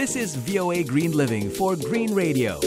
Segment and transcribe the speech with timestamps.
[0.00, 2.58] This is VOA Green Living for Green Radio,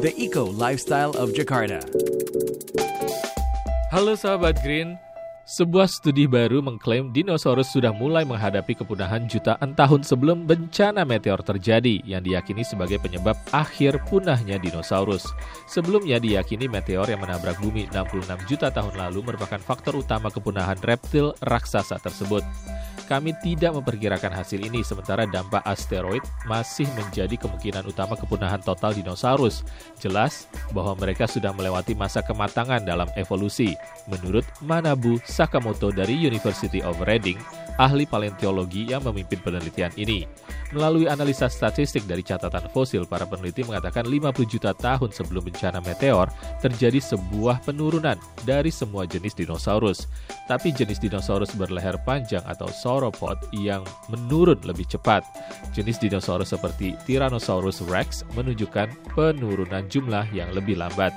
[0.00, 1.84] the eco lifestyle of Jakarta.
[3.92, 4.96] Halo sahabat Green,
[5.54, 12.02] sebuah studi baru mengklaim dinosaurus sudah mulai menghadapi kepunahan jutaan tahun sebelum bencana meteor terjadi
[12.02, 15.30] yang diyakini sebagai penyebab akhir punahnya dinosaurus.
[15.70, 21.30] Sebelumnya diyakini meteor yang menabrak bumi 66 juta tahun lalu merupakan faktor utama kepunahan reptil
[21.38, 22.42] raksasa tersebut.
[23.04, 29.60] Kami tidak memperkirakan hasil ini, sementara dampak asteroid masih menjadi kemungkinan utama kepunahan total dinosaurus.
[30.00, 33.76] Jelas bahwa mereka sudah melewati masa kematangan dalam evolusi.
[34.08, 37.36] Menurut Manabu Sakamoto dari University of Reading,
[37.78, 40.26] ahli paleontologi yang memimpin penelitian ini.
[40.74, 46.26] Melalui analisa statistik dari catatan fosil, para peneliti mengatakan 50 juta tahun sebelum bencana meteor
[46.58, 50.10] terjadi sebuah penurunan dari semua jenis dinosaurus.
[50.50, 55.22] Tapi jenis dinosaurus berleher panjang atau sauropod yang menurun lebih cepat.
[55.70, 61.14] Jenis dinosaurus seperti Tyrannosaurus rex menunjukkan penurunan jumlah yang lebih lambat.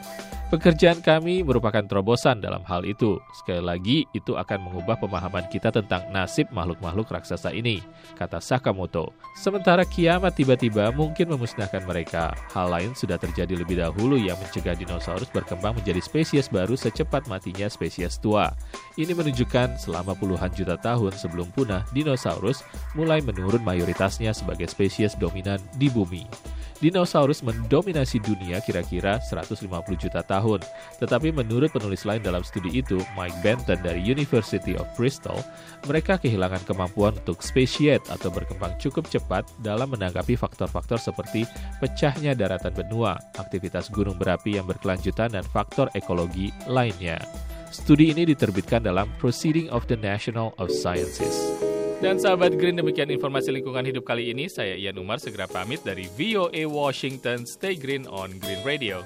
[0.48, 3.20] Pekerjaan kami merupakan terobosan dalam hal itu.
[3.36, 7.84] Sekali lagi, itu akan mengubah pemahaman kita tentang nasib makhluk-makhluk raksasa ini,
[8.16, 9.14] kata Sakamoto.
[9.38, 12.34] Sementara kiamat tiba-tiba mungkin memusnahkan mereka.
[12.52, 17.70] Hal lain sudah terjadi lebih dahulu yang mencegah dinosaurus berkembang menjadi spesies baru secepat matinya
[17.70, 18.52] spesies tua.
[18.98, 22.66] Ini menunjukkan selama puluhan juta tahun sebelum punah, dinosaurus
[22.98, 30.62] mulai menurun mayoritasnya sebagai spesies dominan di bumi dinosaurus mendominasi dunia kira-kira 150 juta tahun.
[31.02, 35.42] Tetapi menurut penulis lain dalam studi itu, Mike Benton dari University of Bristol,
[35.86, 41.44] mereka kehilangan kemampuan untuk spesiat atau berkembang cukup cepat dalam menanggapi faktor-faktor seperti
[41.84, 47.20] pecahnya daratan benua, aktivitas gunung berapi yang berkelanjutan, dan faktor ekologi lainnya.
[47.68, 51.67] Studi ini diterbitkan dalam Proceeding of the National of Sciences.
[51.98, 54.46] Dan sahabat Green, demikian informasi lingkungan hidup kali ini.
[54.46, 57.42] Saya Ian Umar segera pamit dari VOA Washington.
[57.50, 59.02] Stay green on Green Radio.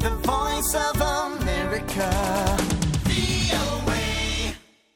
[0.00, 2.08] The voice of America.